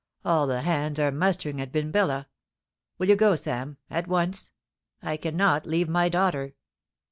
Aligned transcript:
All 0.25 0.47
the 0.47 0.63
hands 0.63 0.99
are 0.99 1.11
mustering 1.11 1.61
at 1.61 1.71
Binbilla. 1.71 2.25
Will 2.97 3.07
you 3.07 3.15
go, 3.15 3.35
Sam— 3.35 3.77
at 3.91 4.07
once? 4.07 4.49
I 5.03 5.15
cannot 5.15 5.67
leave 5.67 5.87
my 5.89 6.09
daughter.' 6.09 6.55